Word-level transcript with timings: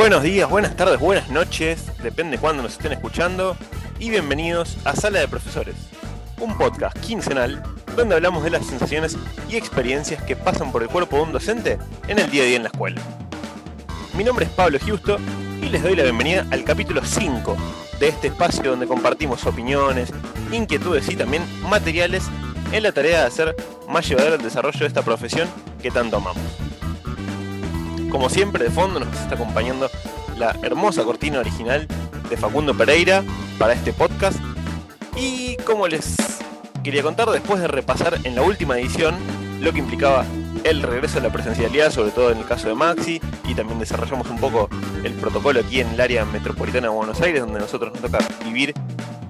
Buenos 0.00 0.22
días, 0.22 0.48
buenas 0.48 0.74
tardes, 0.76 0.98
buenas 0.98 1.28
noches, 1.28 1.84
depende 2.02 2.38
de 2.38 2.40
cuándo 2.40 2.62
nos 2.62 2.72
estén 2.72 2.92
escuchando, 2.92 3.54
y 3.98 4.08
bienvenidos 4.08 4.78
a 4.86 4.96
Sala 4.96 5.20
de 5.20 5.28
Profesores, 5.28 5.74
un 6.40 6.56
podcast 6.56 6.98
quincenal 7.00 7.62
donde 7.96 8.14
hablamos 8.14 8.42
de 8.42 8.48
las 8.48 8.64
sensaciones 8.64 9.18
y 9.50 9.56
experiencias 9.56 10.22
que 10.22 10.36
pasan 10.36 10.72
por 10.72 10.82
el 10.82 10.88
cuerpo 10.88 11.16
de 11.16 11.22
un 11.24 11.32
docente 11.32 11.78
en 12.08 12.18
el 12.18 12.30
día 12.30 12.44
a 12.44 12.46
día 12.46 12.56
en 12.56 12.62
la 12.62 12.70
escuela. 12.70 13.02
Mi 14.14 14.24
nombre 14.24 14.46
es 14.46 14.50
Pablo 14.52 14.78
Giusto 14.78 15.18
y 15.60 15.68
les 15.68 15.82
doy 15.82 15.94
la 15.94 16.04
bienvenida 16.04 16.46
al 16.50 16.64
capítulo 16.64 17.04
5 17.04 17.54
de 18.00 18.08
este 18.08 18.28
espacio 18.28 18.70
donde 18.70 18.86
compartimos 18.86 19.44
opiniones, 19.44 20.14
inquietudes 20.50 21.10
y 21.10 21.16
también 21.16 21.42
materiales 21.68 22.24
en 22.72 22.84
la 22.84 22.92
tarea 22.92 23.20
de 23.20 23.26
hacer 23.26 23.54
más 23.86 24.08
llevadero 24.08 24.36
el 24.36 24.42
desarrollo 24.42 24.80
de 24.80 24.86
esta 24.86 25.02
profesión 25.02 25.46
que 25.82 25.90
tanto 25.90 26.16
amamos. 26.16 26.69
Como 28.10 28.28
siempre, 28.28 28.64
de 28.64 28.70
fondo 28.70 28.98
nos 28.98 29.08
está 29.14 29.36
acompañando 29.36 29.88
la 30.36 30.56
hermosa 30.62 31.04
cortina 31.04 31.38
original 31.38 31.86
de 32.28 32.36
Facundo 32.36 32.76
Pereira 32.76 33.22
para 33.58 33.72
este 33.72 33.92
podcast. 33.92 34.36
Y 35.16 35.56
como 35.58 35.86
les 35.86 36.16
quería 36.82 37.02
contar, 37.02 37.30
después 37.30 37.60
de 37.60 37.68
repasar 37.68 38.18
en 38.24 38.34
la 38.34 38.42
última 38.42 38.78
edición 38.78 39.14
lo 39.60 39.72
que 39.72 39.78
implicaba 39.78 40.24
el 40.64 40.82
regreso 40.82 41.18
a 41.18 41.22
la 41.22 41.30
presencialidad, 41.30 41.92
sobre 41.92 42.10
todo 42.10 42.32
en 42.32 42.38
el 42.38 42.46
caso 42.46 42.68
de 42.68 42.74
Maxi, 42.74 43.20
y 43.48 43.54
también 43.54 43.78
desarrollamos 43.78 44.28
un 44.28 44.38
poco 44.38 44.68
el 45.04 45.12
protocolo 45.14 45.60
aquí 45.60 45.80
en 45.80 45.90
el 45.90 46.00
área 46.00 46.24
metropolitana 46.24 46.88
de 46.88 46.94
Buenos 46.94 47.20
Aires, 47.20 47.40
donde 47.40 47.60
nosotros 47.60 47.92
nos 47.92 48.02
toca 48.02 48.18
vivir 48.44 48.74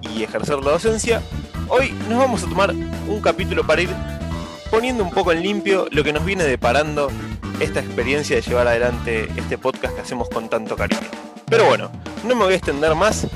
y 0.01 0.23
ejercer 0.23 0.57
la 0.57 0.71
docencia, 0.71 1.21
hoy 1.69 1.93
nos 2.09 2.17
vamos 2.17 2.43
a 2.43 2.47
tomar 2.47 2.73
un 2.73 3.21
capítulo 3.21 3.65
para 3.65 3.83
ir 3.83 3.89
poniendo 4.71 5.03
un 5.03 5.11
poco 5.11 5.31
en 5.31 5.43
limpio 5.43 5.87
lo 5.91 6.03
que 6.03 6.13
nos 6.13 6.25
viene 6.25 6.43
deparando 6.43 7.11
esta 7.61 7.79
experiencia 7.79 8.35
de 8.35 8.41
llevar 8.41 8.67
adelante 8.67 9.29
este 9.37 9.57
podcast 9.57 9.93
que 9.93 10.01
hacemos 10.01 10.27
con 10.29 10.49
tanto 10.49 10.75
cariño. 10.75 11.01
Pero 11.47 11.65
bueno, 11.65 11.91
no 12.23 12.35
me 12.35 12.43
voy 12.45 12.53
a 12.53 12.57
extender 12.57 12.95
más 12.95 13.27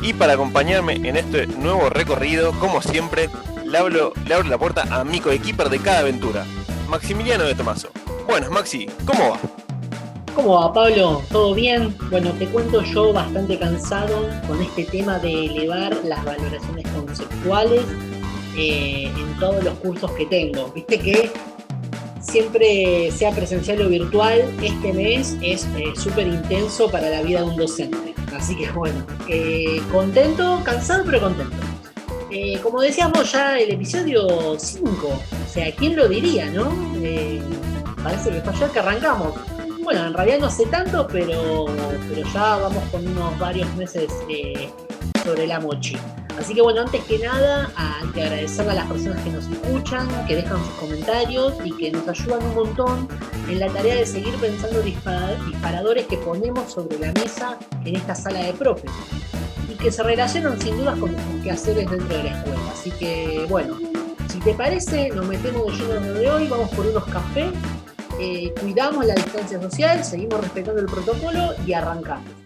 y 0.00 0.12
para 0.12 0.34
acompañarme 0.34 0.94
en 0.94 1.16
este 1.16 1.46
nuevo 1.46 1.90
recorrido, 1.90 2.52
como 2.60 2.80
siempre, 2.80 3.28
le 3.64 3.78
abro, 3.78 4.12
la 4.26 4.58
puerta 4.58 4.82
a 4.90 5.04
mi 5.04 5.20
coequiper 5.20 5.68
de 5.68 5.80
cada 5.80 6.00
aventura, 6.00 6.44
Maximiliano 6.88 7.44
de 7.44 7.54
Tomaso. 7.54 7.88
Buenas, 8.26 8.50
Maxi, 8.50 8.86
¿cómo 9.04 9.30
va? 9.30 9.38
¿Cómo 10.34 10.60
va, 10.60 10.72
Pablo? 10.72 11.22
¿Todo 11.30 11.54
bien? 11.54 11.94
Bueno, 12.08 12.30
te 12.32 12.46
cuento 12.46 12.82
yo 12.82 13.12
bastante 13.12 13.58
cansado 13.58 14.28
con 14.46 14.62
este 14.62 14.84
tema 14.84 15.18
de 15.18 15.46
elevar 15.46 15.94
las 16.04 16.24
valoraciones 16.24 16.86
conceptuales 16.88 17.82
eh, 18.56 19.10
en 19.16 19.38
todos 19.38 19.62
los 19.64 19.74
cursos 19.78 20.10
que 20.12 20.26
tengo. 20.26 20.68
Viste 20.74 20.98
que 20.98 21.30
siempre 22.22 23.10
sea 23.10 23.32
presencial 23.32 23.82
o 23.82 23.88
virtual, 23.88 24.40
este 24.62 24.92
mes 24.92 25.36
es 25.42 25.66
eh, 25.76 25.92
súper 25.94 26.28
intenso 26.28 26.90
para 26.90 27.10
la 27.10 27.22
vida 27.22 27.40
de 27.40 27.46
un 27.46 27.56
docente. 27.56 28.14
Así 28.34 28.56
que 28.56 28.70
bueno, 28.70 29.04
eh, 29.28 29.82
contento, 29.90 30.62
cansado 30.64 31.02
pero 31.04 31.20
contento. 31.20 31.56
Eh, 32.30 32.58
como 32.62 32.80
decíamos 32.80 33.30
ya 33.30 33.58
el 33.58 33.72
episodio 33.72 34.56
5, 34.58 35.06
o 35.06 35.52
sea, 35.52 35.70
¿quién 35.74 35.96
lo 35.96 36.08
diría, 36.08 36.48
no? 36.50 36.72
parece 38.02 38.30
que 38.30 38.40
fue 38.40 38.54
ayer 38.54 38.70
que 38.70 38.78
arrancamos. 38.78 39.34
Bueno, 39.82 40.06
en 40.06 40.14
realidad 40.14 40.38
no 40.38 40.50
sé 40.50 40.64
tanto, 40.66 41.06
pero, 41.08 41.66
pero 42.08 42.28
ya 42.32 42.56
vamos 42.56 42.82
con 42.90 43.06
unos 43.06 43.38
varios 43.38 43.72
meses 43.76 44.10
sobre 45.24 45.46
la 45.46 45.60
mochi. 45.60 45.96
Así 46.38 46.54
que 46.54 46.62
bueno, 46.62 46.80
antes 46.80 47.04
que 47.04 47.18
nada, 47.18 47.70
hay 47.76 48.08
que 48.08 48.22
agradecerle 48.22 48.72
a 48.72 48.74
las 48.74 48.86
personas 48.86 49.22
que 49.22 49.30
nos 49.30 49.46
escuchan, 49.46 50.08
que 50.26 50.36
dejan 50.36 50.58
sus 50.58 50.74
comentarios 50.74 51.54
y 51.64 51.72
que 51.72 51.92
nos 51.92 52.08
ayudan 52.08 52.42
un 52.44 52.54
montón 52.54 53.08
en 53.48 53.60
la 53.60 53.68
tarea 53.68 53.96
de 53.96 54.06
seguir 54.06 54.34
pensando 54.36 54.80
disparadores 54.82 56.06
que 56.06 56.16
ponemos 56.18 56.72
sobre 56.72 56.98
la 56.98 57.12
mesa 57.12 57.58
en 57.84 57.96
esta 57.96 58.14
sala 58.14 58.40
de 58.40 58.52
profes 58.54 58.90
y 59.68 59.74
que 59.74 59.92
se 59.92 60.02
relacionan 60.02 60.60
sin 60.60 60.76
dudas 60.78 60.98
con 60.98 61.12
los 61.12 61.20
quehaceres 61.42 61.90
dentro 61.90 62.16
de 62.16 62.24
la 62.24 62.38
escuela. 62.38 62.60
Así 62.72 62.90
que 62.92 63.46
bueno, 63.48 63.78
si 64.28 64.38
te 64.40 64.54
parece, 64.54 65.10
nos 65.10 65.26
metemos 65.26 65.66
de 65.66 65.72
lleno 65.72 65.94
en 65.94 66.12
lo 66.12 66.18
de 66.18 66.30
hoy, 66.30 66.48
vamos 66.48 66.70
por 66.70 66.86
unos 66.86 67.04
cafés, 67.04 67.50
eh, 68.18 68.52
cuidamos 68.60 69.04
la 69.06 69.14
distancia 69.14 69.60
social, 69.60 70.04
seguimos 70.04 70.40
respetando 70.40 70.80
el 70.80 70.86
protocolo 70.86 71.54
y 71.66 71.72
arrancamos. 71.72 72.41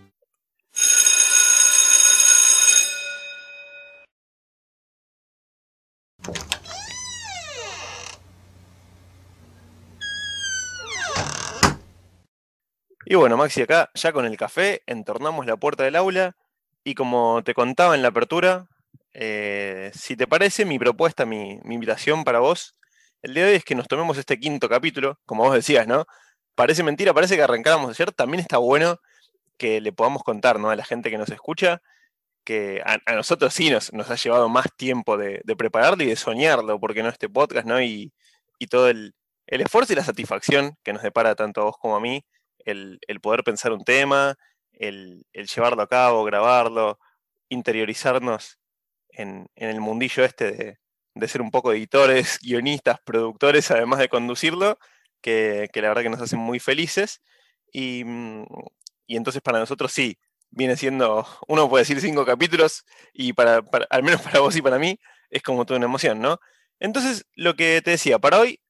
Y 13.08 13.14
bueno, 13.14 13.36
Maxi, 13.36 13.62
acá 13.62 13.88
ya 13.94 14.12
con 14.12 14.26
el 14.26 14.36
café 14.36 14.82
entornamos 14.86 15.46
la 15.46 15.56
puerta 15.56 15.84
del 15.84 15.94
aula 15.94 16.36
y 16.82 16.96
como 16.96 17.40
te 17.44 17.54
contaba 17.54 17.94
en 17.94 18.02
la 18.02 18.08
apertura, 18.08 18.66
eh, 19.14 19.92
si 19.94 20.16
te 20.16 20.26
parece, 20.26 20.64
mi 20.64 20.76
propuesta, 20.76 21.24
mi, 21.24 21.60
invitación 21.66 22.24
para 22.24 22.40
vos, 22.40 22.74
el 23.22 23.34
día 23.34 23.44
de 23.44 23.50
hoy 23.50 23.56
es 23.58 23.64
que 23.64 23.76
nos 23.76 23.86
tomemos 23.86 24.18
este 24.18 24.40
quinto 24.40 24.68
capítulo, 24.68 25.20
como 25.24 25.44
vos 25.44 25.54
decías, 25.54 25.86
¿no? 25.86 26.06
Parece 26.56 26.82
mentira, 26.82 27.14
parece 27.14 27.36
que 27.36 27.42
arrancáramos 27.42 27.90
ayer, 27.90 28.10
también 28.10 28.40
está 28.40 28.58
bueno 28.58 28.98
que 29.56 29.80
le 29.80 29.92
podamos 29.92 30.24
contar, 30.24 30.58
¿no? 30.58 30.70
A 30.70 30.76
la 30.76 30.84
gente 30.84 31.08
que 31.08 31.18
nos 31.18 31.30
escucha, 31.30 31.82
que 32.44 32.82
a, 32.84 33.14
nosotros 33.14 33.54
sí 33.54 33.70
nos, 33.70 33.92
nos, 33.92 34.10
ha 34.10 34.16
llevado 34.16 34.48
más 34.48 34.66
tiempo 34.76 35.16
de, 35.16 35.42
prepararlo 35.56 36.02
y 36.02 36.06
de 36.08 36.16
soñarlo, 36.16 36.80
porque 36.80 37.04
no 37.04 37.08
este 37.10 37.28
podcast, 37.28 37.66
¿no? 37.68 37.80
Y, 37.80 38.12
todo 38.68 38.88
el, 38.88 39.14
el 39.46 39.60
esfuerzo 39.60 39.92
y 39.92 39.96
la 39.96 40.04
satisfacción 40.04 40.76
que 40.82 40.92
nos 40.92 41.02
depara 41.02 41.36
tanto 41.36 41.60
a 41.60 41.64
vos 41.66 41.76
como 41.78 41.94
a 41.96 42.00
mí 42.00 42.24
el, 42.66 43.20
poder 43.22 43.44
pensar 43.44 43.72
un 43.72 43.84
tema, 43.84 44.36
el, 44.72 45.24
llevarlo 45.32 45.82
a 45.82 45.88
cabo, 45.88 46.24
grabarlo, 46.24 46.98
interiorizarnos 47.48 48.58
en, 49.10 49.48
el 49.54 49.80
mundillo 49.80 50.24
este 50.24 50.78
de, 51.14 51.28
ser 51.28 51.40
un 51.40 51.50
poco 51.50 51.72
editores, 51.72 52.38
guionistas, 52.42 52.98
productores, 53.04 53.70
además 53.70 54.00
de 54.00 54.08
conducirlo, 54.08 54.78
que, 55.22 55.68
la 55.74 55.88
verdad 55.88 56.02
que 56.02 56.10
nos 56.10 56.20
hacen 56.20 56.38
muy 56.38 56.58
felices. 56.58 57.22
Y, 57.72 58.04
mm, 58.04 58.44
entonces 59.08 59.42
para 59.42 59.58
nosotros 59.58 59.92
sí, 59.92 60.18
viene 60.50 60.76
siendo, 60.76 61.26
uno 61.48 61.68
puede 61.68 61.82
decir 61.82 62.00
cinco 62.00 62.26
capítulos, 62.26 62.84
y 63.14 63.32
para, 63.32 63.62
al 63.90 64.02
menos 64.02 64.20
para 64.22 64.40
vos 64.40 64.56
y 64.56 64.62
para 64.62 64.78
mí, 64.78 64.98
es 65.30 65.42
como 65.42 65.64
toda 65.64 65.78
una 65.78 65.86
emoción, 65.86 66.20
¿no? 66.20 66.38
Entonces, 66.78 67.26
lo 67.34 67.56
que 67.56 67.80
te 67.82 67.92
decía, 67.92 68.18
para 68.18 68.38
hoy 68.38 68.60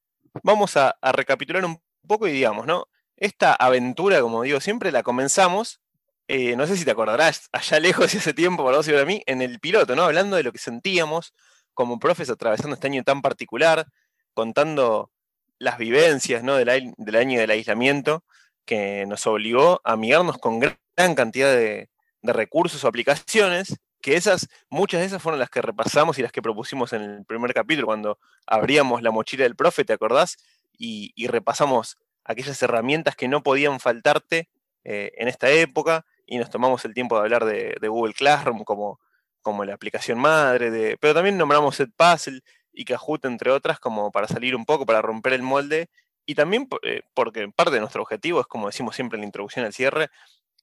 vamos 0.45 0.77
a, 0.77 0.97
a 1.01 1.13
recapitular 1.13 1.65
un 1.65 1.83
poco 2.07 2.28
y 2.28 2.33
digamos, 2.33 2.67
¿no? 2.67 2.87
Esta 3.16 3.54
aventura, 3.54 4.21
como 4.21 4.43
digo 4.43 4.60
siempre, 4.60 4.93
la 4.93 5.03
comenzamos, 5.03 5.81
eh, 6.28 6.56
no 6.56 6.66
sé 6.66 6.77
si 6.77 6.84
te 6.84 6.91
acordarás, 6.91 7.49
allá 7.53 7.81
lejos 7.81 8.15
y 8.15 8.19
hace 8.19 8.34
tiempo 8.34 8.65
para 8.65 8.78
vos 8.78 8.88
y 8.88 8.93
para 8.93 9.04
mí, 9.04 9.22
en 9.27 9.43
el 9.43 9.60
piloto, 9.60 9.97
¿no? 9.97 10.04
Hablando 10.04 10.37
de 10.37 10.43
lo 10.43 10.53
que 10.53 10.59
sentíamos 10.59 11.34
como 11.75 11.99
profes 11.99 12.31
atravesando 12.31 12.75
este 12.75 12.87
año 12.87 13.03
tan 13.04 13.22
particular, 13.22 13.87
contando 14.34 15.10
las 15.59 15.78
vivencias 15.78 16.43
del, 16.43 16.69
año 17.16 17.41
del 17.41 17.50
aislamiento 17.50 18.25
que 18.65 19.06
nos 19.06 19.27
obligó 19.27 19.81
a 19.84 19.93
amigarnos 19.93 20.38
con 20.38 20.59
gran 20.60 21.15
cantidad 21.15 21.54
de, 21.54 21.88
recursos 22.22 22.83
o 22.83 22.88
aplicaciones, 22.88 23.77
que 24.03 24.16
esas, 24.16 24.48
muchas 24.69 25.00
de 25.00 25.06
esas 25.06 25.22
fueron 25.22 25.38
las 25.38 25.48
que 25.48 25.62
repasamos 25.62 26.19
y 26.19 26.22
las 26.22 26.33
que 26.33 26.43
propusimos 26.43 26.93
en 26.93 27.03
el 27.03 27.25
primer 27.25 27.54
capítulo, 27.54 27.87
cuando 27.87 28.19
abríamos 28.47 29.00
la 29.00 29.12
mochila 29.12 29.44
del 29.44 29.54
profe, 29.54 29.84
¿te 29.84 29.93
acordás? 29.93 30.37
y 30.78 31.27
repasamos 31.28 31.97
aquellas 32.26 32.60
herramientas 32.62 33.16
que 33.16 33.28
no 33.28 33.42
podían 33.42 33.81
faltarte 33.81 34.48
eh, 34.84 35.12
en 35.16 35.28
esta 35.28 35.51
época 35.51 36.04
y 36.27 36.39
nos 36.39 36.51
tomamos 36.51 36.84
el 36.84 36.95
tiempo 36.95 37.16
de 37.16 37.22
hablar 37.22 37.45
de, 37.45 37.77
Google 37.89 38.15
Classroom 38.15 38.65
como, 38.65 39.01
como 39.42 39.65
la 39.65 39.74
aplicación 39.74 40.18
madre, 40.18 40.71
de, 40.71 40.97
pero 40.98 41.15
también 41.15 41.39
nombramos 41.39 41.78
Edpuzzle 41.80 42.41
y 42.72 42.84
Kahoot, 42.84 43.24
entre 43.24 43.51
otras, 43.51 43.80
como 43.80 44.10
para 44.12 44.28
salir 44.28 44.54
un 44.54 44.65
poco, 44.65 44.84
para 44.84 45.01
romper 45.01 45.33
el 45.33 45.42
molde, 45.42 45.89
y 46.27 46.34
también 46.34 46.68
eh, 46.83 47.03
porque 47.15 47.48
parte 47.48 47.74
de 47.74 47.80
nuestro 47.80 48.03
objetivo 48.03 48.41
es, 48.41 48.47
como 48.47 48.66
decimos 48.66 48.97
siempre 48.97 49.16
en 49.16 49.22
la 49.22 49.27
introducción 49.27 49.65
al 49.65 49.72
cierre, 49.72 50.10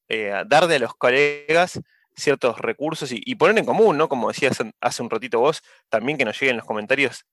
eh, 0.09 0.43
darle 0.45 0.75
a 0.75 0.79
los 0.79 0.95
colegas 0.95 1.81
ciertos 2.15 2.59
recursos 2.59 3.11
y, 3.11 3.35
poner 3.35 3.57
en 3.57 3.65
común, 3.65 3.97
¿no? 3.97 4.07
Como 4.07 4.27
decías 4.27 4.57
hace 4.81 5.01
un 5.01 5.09
ratito 5.09 5.39
vos, 5.39 5.63
también 5.89 6.17
que 6.17 6.25
nos 6.25 6.39
lleguen 6.39 6.57
los 6.57 6.65
comentarios 6.65 7.25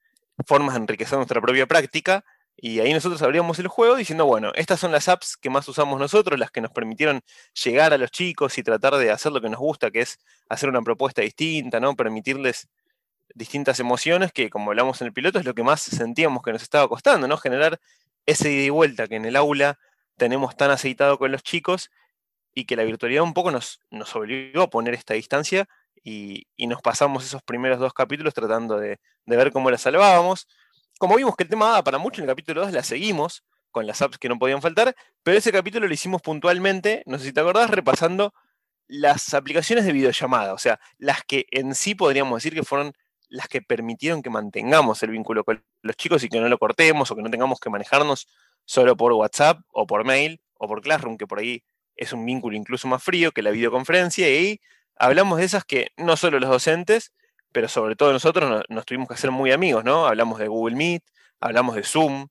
formas 0.46 0.74
de 0.74 0.80
enriquecer 0.80 1.18
nuestra 1.18 1.40
propia 1.40 1.66
práctica, 1.66 2.24
y 2.62 2.80
ahí 2.80 2.92
nosotros 2.92 3.22
abríamos 3.22 3.58
el 3.58 3.68
juego 3.68 3.96
diciendo, 3.96 4.26
bueno, 4.26 4.52
estas 4.54 4.78
son 4.78 4.92
las 4.92 5.08
apps 5.08 5.38
que 5.38 5.48
más 5.48 5.66
usamos 5.66 5.98
nosotros, 5.98 6.38
las 6.38 6.50
que 6.50 6.60
nos 6.60 6.70
permitieron 6.70 7.22
llegar 7.64 7.94
a 7.94 7.98
los 7.98 8.10
chicos 8.10 8.58
y 8.58 8.62
tratar 8.62 8.96
de 8.96 9.10
hacer 9.10 9.32
lo 9.32 9.40
que 9.40 9.48
nos 9.48 9.58
gusta, 9.58 9.90
que 9.90 10.02
es 10.02 10.18
hacer 10.50 10.68
una 10.68 10.82
propuesta 10.82 11.22
distinta, 11.22 11.80
¿no? 11.80 11.96
Permitirles 11.96 12.68
distintas 13.34 13.80
emociones 13.80 14.30
que, 14.32 14.50
como 14.50 14.70
hablamos 14.70 15.00
en 15.00 15.06
el 15.06 15.12
piloto, 15.14 15.38
es 15.38 15.46
lo 15.46 15.54
que 15.54 15.62
más 15.62 15.80
sentíamos 15.80 16.42
que 16.42 16.52
nos 16.52 16.62
estaba 16.62 16.86
costando, 16.86 17.26
¿no? 17.26 17.38
Generar 17.38 17.80
ese 18.26 18.52
ida 18.52 18.64
y 18.64 18.70
vuelta 18.70 19.08
que 19.08 19.16
en 19.16 19.24
el 19.24 19.36
aula 19.36 19.78
tenemos 20.18 20.54
tan 20.54 20.70
aceitado 20.70 21.18
con 21.18 21.32
los 21.32 21.42
chicos 21.42 21.90
y 22.54 22.66
que 22.66 22.76
la 22.76 22.84
virtualidad 22.84 23.22
un 23.22 23.32
poco 23.32 23.50
nos, 23.50 23.80
nos 23.90 24.14
obligó 24.14 24.62
a 24.62 24.70
poner 24.70 24.92
esta 24.92 25.14
distancia 25.14 25.66
y, 26.04 26.46
nos 26.58 26.82
pasamos 26.82 27.24
esos 27.24 27.42
primeros 27.42 27.78
dos 27.78 27.94
capítulos 27.94 28.34
tratando 28.34 28.78
de, 28.78 28.98
de 29.24 29.36
ver 29.36 29.50
cómo 29.50 29.70
la 29.70 29.78
salvábamos 29.78 30.46
como 31.00 31.16
vimos 31.16 31.34
que 31.34 31.44
el 31.44 31.48
tema 31.48 31.64
daba 31.64 31.82
para 31.82 31.96
mucho 31.96 32.20
en 32.20 32.28
el 32.28 32.32
capítulo 32.32 32.60
2, 32.60 32.72
la 32.72 32.82
seguimos, 32.82 33.42
con 33.70 33.86
las 33.86 34.02
apps 34.02 34.18
que 34.18 34.28
no 34.28 34.38
podían 34.38 34.60
faltar, 34.60 34.94
pero 35.22 35.38
ese 35.38 35.50
capítulo 35.50 35.88
lo 35.88 35.94
hicimos 35.94 36.20
puntualmente, 36.20 37.02
no 37.06 37.18
sé 37.18 37.24
si 37.24 37.32
te 37.32 37.40
acordás, 37.40 37.70
repasando 37.70 38.34
las 38.86 39.32
aplicaciones 39.32 39.86
de 39.86 39.92
videollamada, 39.92 40.52
o 40.52 40.58
sea, 40.58 40.78
las 40.98 41.24
que 41.24 41.46
en 41.52 41.74
sí 41.74 41.94
podríamos 41.94 42.36
decir 42.36 42.52
que 42.52 42.64
fueron 42.64 42.92
las 43.30 43.48
que 43.48 43.62
permitieron 43.62 44.20
que 44.22 44.28
mantengamos 44.28 45.02
el 45.02 45.12
vínculo 45.12 45.42
con 45.42 45.64
los 45.80 45.96
chicos 45.96 46.22
y 46.22 46.28
que 46.28 46.38
no 46.38 46.50
lo 46.50 46.58
cortemos 46.58 47.10
o 47.10 47.16
que 47.16 47.22
no 47.22 47.30
tengamos 47.30 47.60
que 47.60 47.70
manejarnos 47.70 48.28
solo 48.66 48.94
por 48.94 49.14
WhatsApp 49.14 49.60
o 49.72 49.86
por 49.86 50.04
mail 50.04 50.42
o 50.58 50.68
por 50.68 50.82
Classroom, 50.82 51.16
que 51.16 51.26
por 51.26 51.38
ahí 51.38 51.64
es 51.96 52.12
un 52.12 52.26
vínculo 52.26 52.58
incluso 52.58 52.88
más 52.88 53.02
frío 53.02 53.32
que 53.32 53.40
la 53.40 53.52
videoconferencia, 53.52 54.28
y 54.28 54.36
ahí 54.36 54.60
hablamos 54.96 55.38
de 55.38 55.46
esas 55.46 55.64
que 55.64 55.92
no 55.96 56.18
solo 56.18 56.40
los 56.40 56.50
docentes, 56.50 57.14
pero 57.52 57.68
sobre 57.68 57.96
todo 57.96 58.12
nosotros 58.12 58.64
nos, 58.68 58.86
tuvimos 58.86 59.08
que 59.08 59.14
hacer 59.14 59.30
muy 59.30 59.52
amigos, 59.52 59.84
¿no? 59.84 60.06
Hablamos 60.06 60.38
de 60.38 60.48
Google 60.48 60.76
Meet, 60.76 61.02
hablamos 61.40 61.74
de 61.74 61.82
Zoom, 61.82 62.28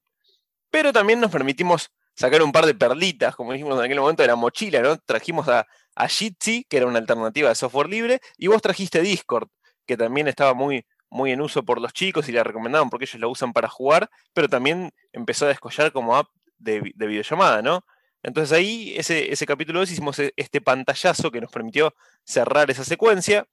pero 0.70 0.94
también 0.94 1.20
nos 1.20 1.32
permitimos 1.32 1.92
sacar 2.16 2.42
un 2.42 2.52
par 2.52 2.66
de 2.66 2.76
perlitas, 2.76 3.36
como 3.36 3.54
dijimos 3.54 3.78
en 3.80 3.86
aquel 3.86 4.00
momento, 4.00 4.24
de 4.24 4.28
la 4.28 4.36
mochila, 4.36 4.82
¿no? 4.82 4.98
Trajimos 4.98 5.48
a, 5.48 5.68
a 5.96 6.08
Jitsi, 6.08 6.66
que 6.70 6.78
era 6.78 6.86
una 6.86 7.00
alternativa 7.00 7.50
de 7.50 7.56
software 7.56 7.90
libre, 7.90 8.20
y 8.38 8.48
vos 8.48 8.62
trajiste 8.62 9.02
Discord, 9.02 9.50
que 9.86 9.98
también 9.98 10.28
estaba 10.28 10.54
muy, 10.54 10.86
muy 11.10 11.32
en 11.32 11.42
uso 11.42 11.64
por 11.64 11.82
los 11.82 11.94
chicos 11.94 12.30
y 12.30 12.32
la 12.32 12.44
recomendaban 12.44 12.90
porque 12.90 13.06
ellos 13.06 13.20
lo 13.20 13.30
usan 13.30 13.54
para 13.54 13.68
jugar, 13.68 14.10
pero 14.34 14.48
también 14.48 14.92
empezó 15.12 15.46
a 15.46 15.50
descollar 15.50 15.92
como 15.92 16.16
app 16.16 16.28
de, 16.58 16.82
videollamada, 16.96 17.62
¿no? 17.62 17.84
Entonces 18.22 18.56
ahí, 18.56 18.94
ese, 18.98 19.32
ese 19.32 19.46
capítulo 19.46 19.80
2, 19.80 19.92
hicimos 19.92 20.20
e, 20.20 20.34
este 20.36 20.62
pantallazo 20.62 21.32
que 21.32 21.42
nos 21.42 21.52
permitió 21.52 21.96
cerrar 22.26 22.70
esa 22.70 22.84
secuencia. 22.84 23.48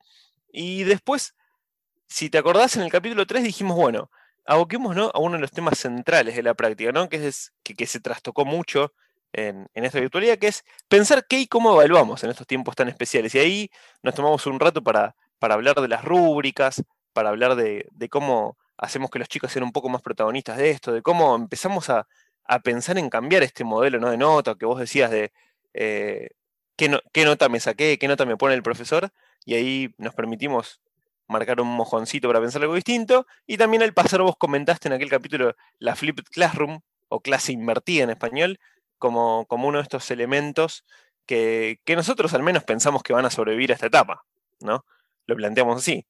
Y 0.53 0.83
después, 0.85 1.35
si 2.09 2.31
te 2.31 2.39
acordás, 2.39 2.77
en 2.77 2.83
el 2.83 2.91
capítulo 2.91 3.27
3 3.27 3.43
dijimos, 3.43 3.77
bueno, 3.77 4.11
aboquemos 4.47 4.97
a 4.97 5.19
uno 5.19 5.35
de 5.35 5.41
los 5.41 5.51
temas 5.51 5.79
centrales 5.79 6.37
de 6.37 6.43
la 6.43 6.55
práctica, 6.55 6.93
¿no? 6.93 7.09
que, 7.09 7.27
es, 7.27 7.53
que, 7.63 7.87
se 7.87 8.01
trastocó 8.01 8.45
mucho 8.45 8.93
en, 9.33 9.69
esta 9.75 10.01
virtualidad, 10.01 10.39
que 10.39 10.49
es 10.49 10.65
pensar 10.89 11.27
qué 11.27 11.41
y 11.41 11.47
cómo 11.47 11.73
evaluamos 11.73 12.23
en 12.25 12.31
estos 12.31 12.47
tiempos 12.47 12.77
tan 12.77 12.89
especiales. 12.89 13.35
Y 13.35 13.39
ahí 13.39 13.71
nos 14.03 14.15
tomamos 14.15 14.47
un 14.47 14.61
rato 14.61 14.83
para, 14.83 15.17
para 15.39 15.55
hablar 15.55 15.81
de 15.81 15.89
las 15.89 16.05
rúbricas, 16.05 16.83
para 17.13 17.31
hablar 17.31 17.57
de, 17.57 17.87
cómo 18.11 18.57
hacemos 18.79 19.11
que 19.11 19.19
los 19.19 19.29
chicos 19.29 19.53
sean 19.53 19.65
un 19.65 19.73
poco 19.73 19.89
más 19.89 20.03
protagonistas 20.03 20.59
de 20.59 20.71
esto, 20.71 20.93
de 20.93 21.03
cómo 21.03 21.35
empezamos 21.35 21.91
a, 21.91 22.07
pensar 22.63 22.97
en 22.97 23.11
cambiar 23.11 23.43
este 23.43 23.65
modelo 23.65 23.99
¿no? 23.99 24.09
de 24.09 24.17
nota 24.17 24.55
que 24.55 24.67
vos 24.67 24.79
decías 24.79 25.11
de 25.11 25.33
eh, 25.75 26.29
qué, 26.77 26.97
qué 27.13 27.25
nota 27.25 27.49
me 27.49 27.59
saqué, 27.59 27.99
qué 27.99 28.07
nota 28.07 28.25
me 28.25 28.37
pone 28.37 28.55
el 28.55 28.63
profesor, 28.63 29.11
y 29.45 29.55
ahí 29.55 29.95
nos 29.99 30.15
permitimos 30.15 30.81
marcar 31.29 31.61
un 31.61 31.69
mojoncito 31.69 32.29
para 32.29 32.41
pensar 32.41 32.63
algo 32.63 32.75
distinto. 32.75 33.27
Y 33.47 33.57
también 33.57 33.83
al 33.83 33.95
pasar 33.95 34.23
vos 34.23 34.37
comentaste 34.37 34.89
en 34.89 34.95
aquel 34.95 35.11
capítulo 35.11 35.55
la 35.79 35.97
Flipped 35.97 36.25
Classroom, 36.31 36.81
o 37.09 37.21
clase 37.21 37.53
invertida 37.53 38.05
en 38.05 38.11
español, 38.11 38.59
como, 38.99 39.47
como 39.47 39.69
uno 39.69 39.79
de 39.79 39.83
estos 39.83 40.11
elementos 40.11 40.85
que, 41.27 41.81
nosotros 41.89 42.33
al 42.35 42.43
menos 42.43 42.65
pensamos 42.65 43.03
que 43.03 43.13
van 43.13 43.27
a 43.27 43.31
sobrevivir 43.31 43.71
a 43.71 43.75
esta 43.75 43.87
etapa, 43.87 44.25
¿no? 44.61 44.85
Lo 45.27 45.37
planteamos 45.37 45.79
así. 45.79 46.07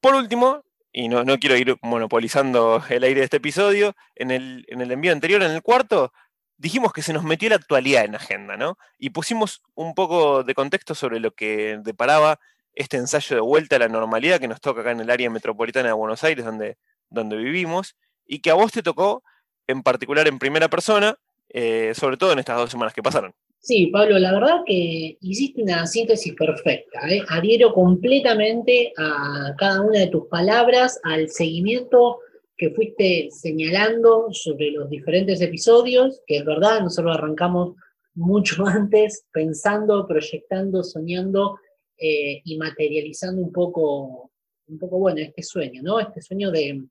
Por 0.00 0.14
último, 0.14 0.64
y 0.92 1.08
no, 1.08 1.24
no 1.24 1.38
quiero 1.38 1.56
ir 1.56 1.76
monopolizando 1.82 2.82
el 2.88 3.04
aire 3.04 3.20
de 3.20 3.24
este 3.24 3.38
episodio, 3.38 3.94
en 4.14 4.30
el, 4.30 4.64
en 4.68 4.80
el 4.80 4.92
envío 4.92 5.12
anterior, 5.12 5.42
en 5.42 5.50
el 5.50 5.62
cuarto, 5.62 6.12
dijimos 6.56 6.92
que 6.92 7.02
se 7.02 7.12
nos 7.12 7.24
metió 7.24 7.48
la 7.48 7.56
actualidad 7.56 8.04
en 8.04 8.12
la 8.12 8.18
agenda, 8.18 8.56
¿no? 8.56 8.78
Y 8.98 9.10
pusimos 9.10 9.62
un 9.74 9.94
poco 9.94 10.44
de 10.44 10.54
contexto 10.54 10.94
sobre 10.94 11.20
lo 11.20 11.32
que 11.32 11.78
deparaba 11.82 12.38
este 12.74 12.96
ensayo 12.96 13.36
de 13.36 13.42
vuelta 13.42 13.76
a 13.76 13.80
la 13.80 13.88
normalidad 13.88 14.40
que 14.40 14.48
nos 14.48 14.60
toca 14.60 14.80
acá 14.80 14.90
en 14.90 15.00
el 15.00 15.10
área 15.10 15.30
metropolitana 15.30 15.88
de 15.88 15.94
Buenos 15.94 16.24
Aires, 16.24 16.44
donde, 16.44 16.76
donde 17.10 17.36
vivimos, 17.36 17.96
y 18.26 18.40
que 18.40 18.50
a 18.50 18.54
vos 18.54 18.72
te 18.72 18.82
tocó 18.82 19.22
en 19.66 19.82
particular 19.82 20.26
en 20.28 20.38
primera 20.38 20.68
persona, 20.68 21.16
eh, 21.48 21.92
sobre 21.94 22.16
todo 22.16 22.32
en 22.32 22.38
estas 22.40 22.56
dos 22.56 22.70
semanas 22.70 22.94
que 22.94 23.02
pasaron. 23.02 23.32
Sí, 23.60 23.86
Pablo, 23.86 24.18
la 24.18 24.32
verdad 24.32 24.60
que 24.66 25.16
hiciste 25.22 25.62
una 25.62 25.86
síntesis 25.86 26.34
perfecta. 26.34 27.00
¿eh? 27.08 27.22
Adhiero 27.30 27.72
completamente 27.72 28.92
a 28.98 29.54
cada 29.56 29.80
una 29.80 30.00
de 30.00 30.08
tus 30.08 30.26
palabras, 30.26 31.00
al 31.02 31.30
seguimiento 31.30 32.18
que 32.58 32.70
fuiste 32.70 33.28
señalando 33.30 34.28
sobre 34.32 34.70
los 34.70 34.90
diferentes 34.90 35.40
episodios, 35.40 36.20
que 36.26 36.38
es 36.38 36.44
verdad, 36.44 36.82
nosotros 36.82 37.16
arrancamos 37.16 37.74
mucho 38.14 38.64
antes 38.66 39.24
pensando, 39.32 40.06
proyectando, 40.06 40.82
soñando 40.84 41.58
eh, 41.96 42.42
y 42.44 42.56
materializando 42.58 43.40
un 43.40 43.52
poco, 43.52 44.32
un 44.66 44.78
poco, 44.78 44.98
bueno, 44.98 45.20
este 45.20 45.42
sueño, 45.42 45.80
¿no? 45.82 46.00
Este 46.00 46.20
sueño 46.20 46.50
de, 46.50 46.84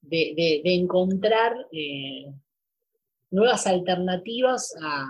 de, 0.00 0.60
encontrar 0.64 1.56
eh, 1.72 2.26
nuevas 3.30 3.66
alternativas 3.66 4.74
a, 4.80 5.08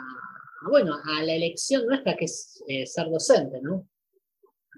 bueno, 0.69 0.97
a 1.05 1.23
la 1.23 1.35
elección 1.35 1.87
nuestra 1.87 2.17
que 2.17 2.25
es 2.25 2.62
eh, 2.67 2.87
ser 2.87 3.11
docente, 3.11 3.61
¿no? 3.61 3.87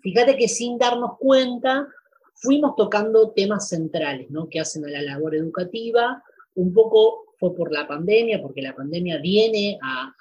Fíjate 0.02 0.36
que 0.36 0.48
sin 0.48 0.78
darnos 0.78 1.16
cuenta 1.18 1.86
fuimos 2.34 2.74
tocando 2.76 3.30
temas 3.30 3.68
centrales, 3.68 4.30
¿no? 4.30 4.48
Que 4.48 4.60
hacen 4.60 4.84
a 4.84 4.90
la 4.90 5.02
labor 5.02 5.36
educativa, 5.36 6.22
un 6.56 6.74
poco 6.74 7.34
fue 7.38 7.54
por 7.54 7.72
la 7.72 7.86
pandemia, 7.86 8.42
porque 8.42 8.62
la 8.62 8.74
pandemia 8.74 9.18
viene 9.18 9.78
a, 9.80 10.12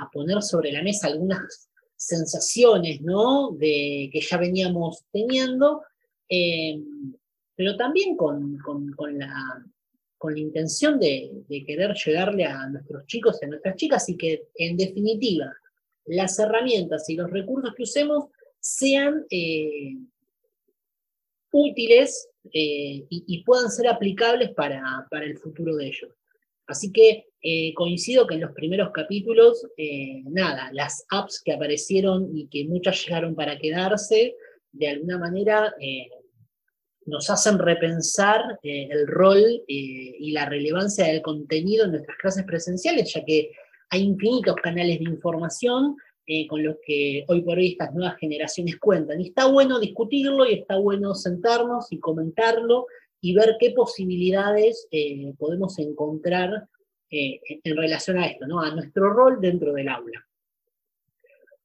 a 0.00 0.10
poner 0.10 0.42
sobre 0.42 0.72
la 0.72 0.82
mesa 0.82 1.08
algunas 1.08 1.71
sensaciones 2.06 3.00
¿no? 3.00 3.52
de, 3.52 4.10
que 4.12 4.20
ya 4.20 4.36
veníamos 4.36 5.04
teniendo, 5.12 5.82
eh, 6.28 6.80
pero 7.54 7.76
también 7.76 8.16
con, 8.16 8.58
la, 9.12 9.64
con 10.18 10.34
la 10.34 10.40
intención 10.40 10.98
de, 10.98 11.44
querer 11.66 11.94
llegarle 11.94 12.44
a 12.44 12.68
nuestros 12.68 13.06
chicos 13.06 13.38
y 13.40 13.44
a 13.44 13.48
nuestras 13.48 13.76
chicas 13.76 14.08
y 14.08 14.16
que 14.16 14.48
en 14.56 14.76
definitiva 14.76 15.52
las 16.06 16.38
herramientas 16.38 17.08
y 17.08 17.14
los 17.14 17.30
recursos 17.30 17.72
que 17.76 17.84
usemos 17.84 18.24
sean 18.58 19.24
eh, 19.30 19.96
útiles 21.52 22.28
eh, 22.52 23.04
y, 23.08 23.44
puedan 23.44 23.70
ser 23.70 23.86
aplicables 23.86 24.50
para, 24.54 25.06
para 25.08 25.24
el 25.24 25.38
futuro 25.38 25.76
de 25.76 25.86
ellos. 25.86 26.10
Así 26.66 26.90
que 26.90 27.26
eh, 27.44 27.74
coincido 27.74 28.24
que 28.24 28.36
en 28.36 28.42
los 28.42 28.52
primeros 28.52 28.92
capítulos, 28.92 29.66
eh, 29.76 30.22
nada, 30.26 30.70
las 30.72 31.04
apps 31.10 31.42
que 31.44 31.52
aparecieron 31.52 32.30
y 32.32 32.46
que 32.46 32.64
muchas 32.68 33.04
llegaron 33.04 33.34
para 33.34 33.58
quedarse, 33.58 34.36
de 34.70 34.88
alguna 34.88 35.18
manera 35.18 35.74
eh, 35.80 36.08
nos 37.04 37.28
hacen 37.30 37.58
repensar 37.58 38.60
el 38.62 39.08
rol 39.08 39.42
y 39.66 40.30
la 40.30 40.46
relevancia 40.46 41.06
del 41.06 41.20
contenido 41.20 41.84
en 41.84 41.90
nuestras 41.90 42.16
clases 42.16 42.44
presenciales, 42.44 43.12
ya 43.12 43.24
que 43.24 43.50
hay 43.90 44.02
infinitos 44.02 44.54
canales 44.62 45.00
de 45.00 45.06
información 45.06 45.96
con 46.48 46.62
los 46.62 46.76
que 46.86 47.24
hoy 47.26 47.42
por 47.42 47.58
hoy 47.58 47.72
estas 47.72 47.92
nuevas 47.92 48.16
generaciones 48.18 48.78
cuentan. 48.78 49.20
Y 49.20 49.30
está 49.30 49.46
bueno 49.46 49.80
discutirlo 49.80 50.48
y 50.48 50.54
está 50.54 50.76
bueno 50.76 51.12
sentarnos 51.16 51.90
y 51.90 51.98
comentarlo 51.98 52.86
y 53.20 53.34
ver 53.34 53.56
qué 53.58 53.72
posibilidades 53.72 54.86
podemos 55.38 55.80
encontrar 55.80 56.68
eh, 57.14 57.40
en 57.62 57.76
relación 57.76 58.16
a 58.16 58.26
esto, 58.26 58.46
¿no? 58.46 58.58
a 58.58 58.74
nuestro 58.74 59.12
rol 59.12 59.38
dentro 59.38 59.74
del 59.74 59.86
aula. 59.90 60.26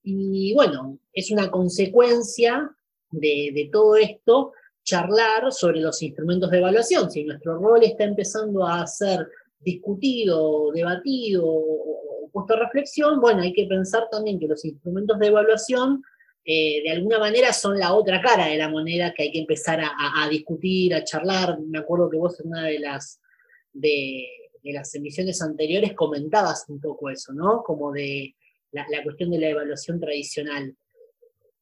Y 0.04 0.54
bueno, 0.54 1.00
es 1.14 1.32
una 1.32 1.50
consecuencia 1.50 2.70
de, 3.12 3.70
todo 3.72 3.96
esto 3.96 4.52
charlar 4.84 5.54
sobre 5.54 5.80
los 5.80 6.02
instrumentos 6.02 6.52
de 6.52 6.58
evaluación. 6.58 7.10
Si 7.10 7.24
nuestro 7.24 7.60
rol 7.60 7.82
está 7.82 8.04
empezando 8.04 8.68
a 8.68 8.86
ser 8.88 9.26
discutido, 9.58 10.70
debatido 10.74 11.46
o 11.46 12.30
puesto 12.30 12.54
a 12.54 12.60
reflexión, 12.60 13.22
bueno, 13.22 13.42
hay 13.42 13.54
que 13.54 13.68
pensar 13.68 14.10
también 14.12 14.42
que 14.42 14.48
los 14.48 14.66
instrumentos 14.66 15.18
de 15.18 15.28
evaluación 15.28 16.04
eh, 16.44 16.84
de 16.84 16.92
alguna 16.92 17.20
manera 17.20 17.54
son 17.54 17.80
la 17.80 17.94
otra 17.94 18.22
cara 18.22 18.48
de 18.48 18.58
la 18.58 18.68
moneda 18.68 19.14
que 19.14 19.24
hay 19.24 19.32
que 19.32 19.40
empezar 19.40 19.80
a, 19.82 20.28
discutir, 20.30 20.94
a 20.94 21.06
charlar. 21.06 21.58
Me 21.62 21.80
acuerdo 21.80 22.10
que 22.10 22.18
vos 22.18 22.38
en 22.42 22.48
una 22.48 22.66
de 22.66 22.80
las 22.80 23.22
de, 23.72 24.26
en 24.70 24.76
las 24.76 24.94
emisiones 24.96 25.42
anteriores 25.42 25.94
comentabas 25.94 26.66
un 26.68 26.80
poco 26.80 27.10
eso, 27.10 27.34
¿no? 27.34 27.64
Como 27.64 27.92
de 27.92 28.36
la, 28.72 28.86
cuestión 29.04 29.32
de 29.32 29.40
la 29.40 29.50
evaluación 29.50 30.00
tradicional. 30.00 30.76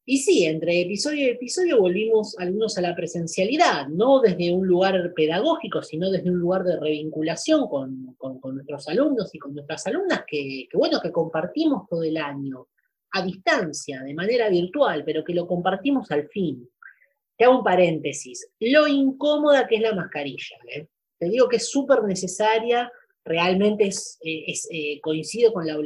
Y 0.08 0.18
sí, 0.18 0.44
entre 0.44 0.82
episodio 0.82 1.26
y 1.26 1.30
episodio 1.30 1.80
volvimos 1.80 2.38
algunos 2.38 2.78
a 2.78 2.80
la 2.80 2.94
presencialidad, 2.94 3.88
no 3.88 4.20
desde 4.20 4.52
un 4.52 4.66
lugar 4.66 5.12
pedagógico, 5.14 5.82
sino 5.82 6.10
desde 6.10 6.30
un 6.30 6.38
lugar 6.38 6.62
de 6.62 6.78
revinculación 6.78 7.66
con, 7.68 8.16
nuestros 8.54 8.88
alumnos 8.88 9.34
y 9.34 9.38
con 9.38 9.54
nuestras 9.54 9.86
alumnas, 9.88 10.22
que, 10.26 10.68
que, 10.70 10.76
bueno, 10.76 11.00
que 11.00 11.10
compartimos 11.10 11.88
todo 11.88 12.04
el 12.04 12.16
año, 12.18 12.68
a 13.12 13.24
distancia, 13.24 14.02
de 14.02 14.14
manera 14.14 14.48
virtual, 14.48 15.02
pero 15.04 15.24
que 15.24 15.34
lo 15.34 15.46
compartimos 15.46 16.10
al 16.12 16.28
fin. 16.28 16.68
Te 17.36 17.44
hago 17.44 17.58
un 17.58 17.64
paréntesis, 17.64 18.48
lo 18.60 18.86
incómoda 18.86 19.66
que 19.66 19.76
es 19.76 19.82
la 19.82 19.94
mascarilla. 19.94 20.56
¿eh? 20.72 20.86
Te 21.18 21.28
digo 21.28 21.48
que 21.48 21.56
es 21.56 21.70
súper 21.70 22.02
necesaria, 22.04 22.90
realmente 23.24 23.88
es, 23.88 24.18
eh, 24.22 24.52
eh, 24.70 25.00
coincido 25.00 25.52
con 25.52 25.66
la, 25.66 25.76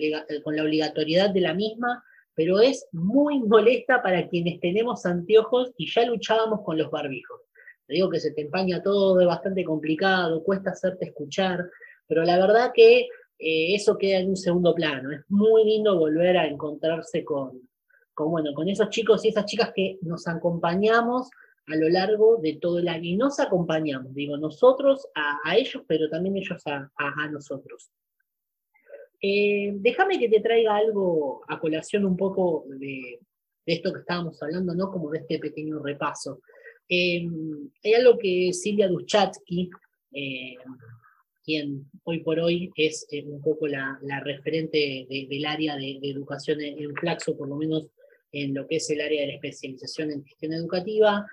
con 0.43 0.57
la 0.57 0.63
obligatoriedad 0.63 1.31
de 1.31 1.41
la 1.41 1.55
misma, 1.55 2.05
pero 2.35 2.61
es 2.61 2.87
muy 2.93 3.41
molesta 3.41 4.03
para 4.03 4.29
quienes 4.29 4.61
tenemos 4.61 5.05
anteojos 5.07 5.73
y 5.77 5.91
ya 5.91 6.07
luchábamos 6.07 6.61
con 6.65 6.79
los 6.79 6.91
barbijos. 6.91 7.41
Te 7.87 7.95
digo 7.95 8.09
que 8.09 8.21
se 8.21 8.33
te 8.33 8.43
empaña 8.43 8.83
todo, 8.83 9.21
es 9.21 9.27
bastante 9.27 9.65
complicado, 9.65 10.43
cuesta 10.43 10.71
hacerte 10.71 11.07
escuchar, 11.07 11.69
pero 12.07 12.23
la 12.25 12.39
verdad 12.39 12.71
que 12.75 13.09
eh, 13.39 13.75
eso 13.75 13.99
queda 13.99 14.19
en 14.19 14.31
un 14.31 14.37
segundo 14.37 14.75
plano. 14.75 15.11
Es 15.13 15.23
muy 15.29 15.65
lindo 15.65 15.99
volver 15.99 16.37
a 16.37 16.47
encontrarse 16.47 17.25
con, 17.25 17.69
con, 18.15 18.31
bueno, 18.31 18.53
con 18.55 18.69
esos 18.69 18.91
chicos 18.91 19.25
y 19.25 19.29
esas 19.29 19.47
chicas 19.47 19.73
que 19.75 19.99
nos 20.03 20.29
acompañamos 20.29 21.31
a 21.67 21.77
lo 21.77 21.89
largo 21.89 22.39
de 22.39 22.55
todo 22.55 22.79
el 22.79 22.89
año. 22.89 23.05
Y 23.05 23.17
nos 23.17 23.39
acompañamos, 23.41 24.15
digo, 24.15 24.37
nosotros 24.37 25.09
a, 25.15 25.57
ellos, 25.57 25.83
pero 25.87 26.09
también 26.09 26.37
ellos 26.37 26.63
a, 26.67 27.29
nosotros. 27.31 27.91
Eh, 29.23 29.73
déjame 29.75 30.19
que 30.19 30.29
te 30.29 30.41
traiga 30.41 30.77
algo 30.77 31.43
a 31.49 31.61
colación 31.61 32.05
un 32.05 32.17
poco 32.17 32.65
de, 32.69 33.21
esto 33.67 33.93
que 33.93 34.01
estábamos 34.01 34.43
hablando, 34.43 34.75
¿no? 34.75 34.91
Como 34.91 35.11
de 35.11 35.19
este 35.19 35.39
pequeño 35.39 35.79
repaso. 35.79 36.41
Eh, 36.89 37.27
hay 37.85 37.95
algo 37.95 38.19
que 38.19 38.53
Silvia 38.53 38.89
Duchatsky, 38.89 39.71
eh, 40.13 40.55
quien 41.45 41.89
hoy 42.05 42.21
por 42.21 42.41
hoy 42.41 42.71
es 42.75 43.07
un 43.27 43.41
poco 43.41 43.69
la, 43.69 43.99
referente 44.25 45.07
del 45.09 45.47
área 45.47 45.77
de, 45.77 46.01
educación 46.03 46.61
en, 46.61 46.83
en, 46.83 46.95
Flaxo, 46.97 47.37
por 47.37 47.49
lo 47.49 47.57
menos 47.57 47.91
en 48.33 48.55
lo 48.55 48.67
que 48.67 48.77
es 48.77 48.91
el 48.91 49.01
área 49.01 49.23
de 49.23 49.29
la 49.29 49.35
especialización 49.35 50.11
en 50.11 50.25
gestión 50.25 50.53
educativa, 50.53 51.27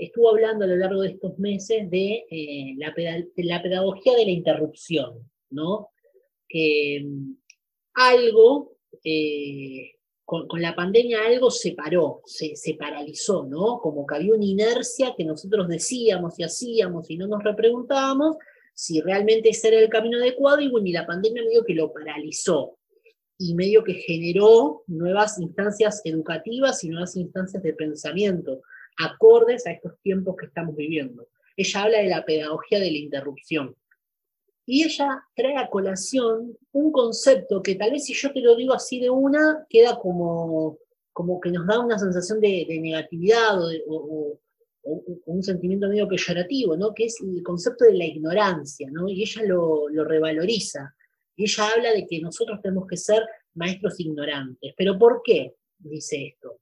estuvo 0.00 0.30
hablando 0.30 0.64
a 0.64 0.68
lo 0.68 0.76
largo 0.76 1.02
de 1.02 1.10
estos 1.10 1.38
meses 1.38 1.90
de, 1.90 2.24
eh, 2.30 2.74
la, 2.78 2.94
pedagogía 2.94 4.14
de 4.14 4.24
la 4.24 4.30
interrupción, 4.30 5.30
¿no? 5.50 5.90
Que 6.48 7.02
mm, 7.04 7.32
algo, 7.94 8.76
eh, 9.04 9.92
con, 10.24 10.46
la 10.60 10.74
pandemia 10.74 11.26
algo 11.26 11.50
se 11.50 11.72
paró, 11.72 12.22
se, 12.24 12.74
paralizó, 12.78 13.44
¿no? 13.44 13.78
Como 13.80 14.06
que 14.06 14.14
había 14.14 14.34
una 14.34 14.44
inercia 14.44 15.14
que 15.16 15.24
nosotros 15.24 15.68
decíamos 15.68 16.38
y 16.38 16.44
hacíamos 16.44 17.10
y 17.10 17.16
no 17.18 17.26
nos 17.26 17.44
repreguntábamos 17.44 18.36
si 18.72 19.00
realmente 19.02 19.50
ese 19.50 19.68
era 19.68 19.80
el 19.80 19.90
camino 19.90 20.16
adecuado 20.16 20.60
y 20.60 20.68
bueno, 20.68 20.86
y 20.86 20.92
la 20.92 21.06
pandemia 21.06 21.42
medio 21.42 21.64
que 21.64 21.74
lo 21.74 21.92
paralizó 21.92 22.78
y 23.36 23.54
medio 23.54 23.84
que 23.84 23.94
generó 23.94 24.82
nuevas 24.86 25.38
instancias 25.38 26.00
educativas 26.04 26.82
y 26.84 26.88
nuevas 26.88 27.16
instancias 27.16 27.62
de 27.62 27.74
pensamiento 27.74 28.62
acordes 29.04 29.66
a 29.66 29.72
estos 29.72 29.98
tiempos 30.02 30.36
que 30.38 30.46
estamos 30.46 30.76
viviendo. 30.76 31.28
Ella 31.56 31.82
habla 31.82 31.98
de 31.98 32.08
la 32.08 32.24
pedagogía 32.24 32.80
de 32.80 32.90
la 32.90 32.98
interrupción. 32.98 33.76
Y 34.66 34.84
ella 34.84 35.24
trae 35.34 35.56
a 35.56 35.68
colación 35.68 36.56
un 36.72 36.92
concepto 36.92 37.62
que 37.62 37.74
tal 37.74 37.90
vez 37.90 38.04
si 38.04 38.14
yo 38.14 38.32
te 38.32 38.40
lo 38.40 38.54
digo 38.54 38.72
así 38.72 39.00
de 39.00 39.10
una, 39.10 39.66
queda 39.68 39.98
como, 39.98 40.78
como 41.12 41.40
que 41.40 41.50
nos 41.50 41.66
da 41.66 41.80
una 41.80 41.98
sensación 41.98 42.40
de, 42.40 42.66
negatividad 42.80 43.58
o, 43.88 44.38
un 45.26 45.42
sentimiento 45.42 45.88
medio 45.88 46.08
peyorativo, 46.08 46.76
¿no? 46.76 46.94
que 46.94 47.04
es 47.04 47.20
el 47.20 47.42
concepto 47.42 47.84
de 47.84 47.94
la 47.94 48.06
ignorancia, 48.06 48.88
¿no? 48.90 49.08
y 49.08 49.22
ella 49.22 49.42
lo, 49.42 49.88
lo 49.88 50.04
revaloriza. 50.04 50.94
Y 51.36 51.44
ella 51.44 51.68
habla 51.74 51.92
de 51.92 52.06
que 52.06 52.20
nosotros 52.20 52.60
tenemos 52.62 52.86
que 52.86 52.96
ser 52.96 53.22
maestros 53.54 54.00
ignorantes. 54.00 54.72
¿Pero 54.76 54.98
por 54.98 55.20
qué 55.22 55.54
dice 55.78 56.28
esto? 56.28 56.60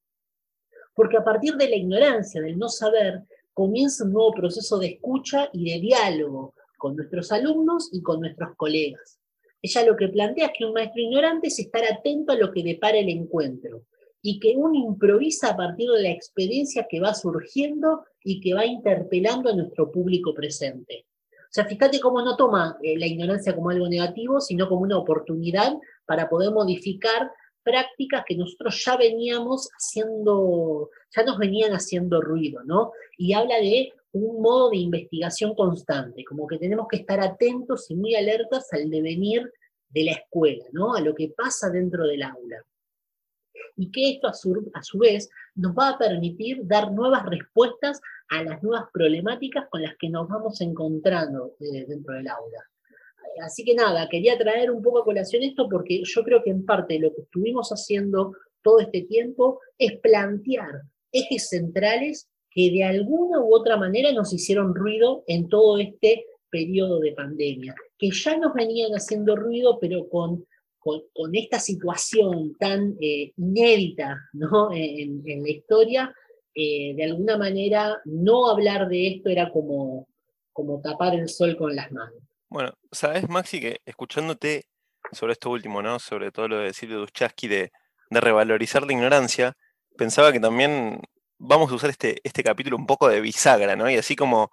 Porque 0.98 1.16
a 1.16 1.22
partir 1.22 1.54
de 1.54 1.70
la 1.70 1.76
ignorancia, 1.76 2.42
del 2.42 2.58
no 2.58 2.68
saber, 2.68 3.22
comienza 3.52 4.02
un 4.02 4.14
nuevo 4.14 4.32
proceso 4.32 4.80
de 4.80 4.88
escucha 4.88 5.48
y 5.52 5.70
de 5.70 5.78
diálogo 5.78 6.54
con 6.76 6.96
nuestros 6.96 7.30
alumnos 7.30 7.88
y 7.92 8.02
con 8.02 8.18
nuestros 8.18 8.56
colegas. 8.56 9.20
Ella 9.62 9.84
lo 9.84 9.96
que 9.96 10.08
plantea 10.08 10.46
es 10.46 10.52
que 10.58 10.64
un 10.64 10.72
maestro 10.72 11.00
ignorante 11.00 11.46
es 11.46 11.58
estar 11.60 11.84
atento 11.84 12.32
a 12.32 12.36
lo 12.36 12.50
que 12.50 12.64
depara 12.64 12.98
el 12.98 13.10
encuentro 13.10 13.82
y 14.22 14.40
que 14.40 14.54
uno 14.56 14.74
improvisa 14.74 15.50
a 15.50 15.56
partir 15.56 15.88
de 15.88 16.02
la 16.02 16.10
experiencia 16.10 16.88
que 16.90 16.98
va 16.98 17.14
surgiendo 17.14 18.04
y 18.24 18.40
que 18.40 18.54
va 18.54 18.66
interpelando 18.66 19.50
a 19.50 19.54
nuestro 19.54 19.92
público 19.92 20.34
presente. 20.34 21.06
O 21.30 21.52
sea, 21.52 21.64
fíjate 21.64 22.00
cómo 22.00 22.22
no 22.22 22.36
toma 22.36 22.76
eh, 22.82 22.98
la 22.98 23.06
ignorancia 23.06 23.54
como 23.54 23.70
algo 23.70 23.88
negativo, 23.88 24.40
sino 24.40 24.68
como 24.68 24.80
una 24.80 24.98
oportunidad 24.98 25.74
para 26.06 26.28
poder 26.28 26.50
modificar 26.50 27.30
prácticas 27.62 28.24
que 28.26 28.36
nosotros 28.36 28.82
ya 28.84 28.96
veníamos 28.96 29.68
haciendo, 29.72 30.90
ya 31.14 31.24
nos 31.24 31.38
venían 31.38 31.72
haciendo 31.72 32.20
ruido, 32.20 32.62
¿no? 32.64 32.92
Y 33.16 33.32
habla 33.32 33.56
de 33.56 33.92
un 34.12 34.40
modo 34.40 34.70
de 34.70 34.78
investigación 34.78 35.54
constante, 35.54 36.24
como 36.24 36.46
que 36.46 36.58
tenemos 36.58 36.86
que 36.88 36.98
estar 36.98 37.20
atentos 37.20 37.90
y 37.90 37.94
muy 37.94 38.14
alertas 38.14 38.72
al 38.72 38.88
devenir 38.90 39.52
de 39.90 40.04
la 40.04 40.12
escuela, 40.12 40.64
¿no? 40.72 40.94
A 40.94 41.00
lo 41.00 41.14
que 41.14 41.32
pasa 41.36 41.70
dentro 41.70 42.06
del 42.06 42.22
aula. 42.22 42.64
Y 43.76 43.90
que 43.90 44.10
esto 44.10 44.28
a 44.28 44.34
su, 44.34 44.70
a 44.74 44.82
su 44.82 44.98
vez 44.98 45.28
nos 45.54 45.72
va 45.74 45.90
a 45.90 45.98
permitir 45.98 46.66
dar 46.66 46.92
nuevas 46.92 47.24
respuestas 47.26 48.00
a 48.28 48.42
las 48.42 48.62
nuevas 48.62 48.88
problemáticas 48.92 49.68
con 49.70 49.82
las 49.82 49.96
que 49.96 50.08
nos 50.08 50.28
vamos 50.28 50.60
encontrando 50.60 51.54
eh, 51.60 51.84
dentro 51.86 52.14
del 52.14 52.28
aula 52.28 52.68
así 53.42 53.64
que 53.64 53.74
nada, 53.74 54.08
quería 54.08 54.38
traer 54.38 54.70
un 54.70 54.82
poco 54.82 55.00
a 55.00 55.04
colación 55.04 55.42
esto 55.42 55.68
porque 55.68 56.02
yo 56.04 56.24
creo 56.24 56.42
que 56.42 56.50
en 56.50 56.64
parte 56.64 56.98
lo 56.98 57.14
que 57.14 57.22
estuvimos 57.22 57.70
haciendo 57.70 58.32
todo 58.62 58.80
este 58.80 59.02
tiempo 59.02 59.60
es 59.78 59.98
plantear 60.00 60.82
ejes 61.12 61.48
centrales 61.48 62.28
que 62.50 62.70
de 62.70 62.84
alguna 62.84 63.40
u 63.40 63.54
otra 63.54 63.76
manera 63.76 64.12
nos 64.12 64.32
hicieron 64.32 64.74
ruido 64.74 65.24
en 65.26 65.48
todo 65.48 65.78
este 65.78 66.24
periodo 66.50 66.98
de 67.00 67.12
pandemia, 67.12 67.74
que 67.98 68.10
ya 68.10 68.36
nos 68.36 68.54
venían 68.54 68.92
haciendo 68.92 69.36
ruido, 69.36 69.78
pero 69.80 70.08
con, 70.08 70.46
con, 70.78 71.34
esta 71.34 71.58
situación 71.58 72.56
tan 72.58 72.96
eh, 73.00 73.32
inédita 73.36 74.18
¿no? 74.32 74.70
en, 74.72 75.22
la 75.42 75.48
historia, 75.48 76.14
eh, 76.54 76.94
de 76.94 77.04
alguna 77.04 77.36
manera 77.36 78.00
no 78.06 78.48
hablar 78.48 78.88
de 78.88 79.08
esto 79.08 79.28
era 79.28 79.50
como, 79.52 80.08
como 80.52 80.80
tapar 80.80 81.14
el 81.14 81.28
sol 81.28 81.56
con 81.56 81.76
las 81.76 81.92
manos. 81.92 82.27
Bueno, 82.50 82.72
sabes, 82.92 83.28
Maxi, 83.28 83.60
que 83.60 83.80
escuchándote 83.84 84.64
sobre 85.12 85.34
esto 85.34 85.50
último, 85.50 85.82
¿no? 85.82 85.98
Sobre 85.98 86.32
todo 86.32 86.48
lo 86.48 86.58
de 86.58 86.72
Silvio 86.72 86.98
Duchaski 87.00 87.46
de, 87.48 87.72
de 88.10 88.20
revalorizar 88.20 88.86
la 88.86 88.92
ignorancia, 88.92 89.56
pensaba 89.96 90.32
que 90.32 90.40
también 90.40 91.00
vamos 91.38 91.70
a 91.70 91.74
usar 91.74 91.90
este, 91.90 92.20
este 92.24 92.42
capítulo 92.42 92.76
un 92.76 92.86
poco 92.86 93.08
de 93.08 93.20
bisagra, 93.20 93.76
¿no? 93.76 93.90
Y 93.90 93.96
así 93.96 94.16
como 94.16 94.50